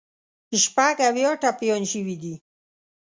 شپږ 0.63 0.95
اویا 1.09 1.31
ټپیان 1.41 1.81
شوي 1.91 2.15
دي. 2.21 2.33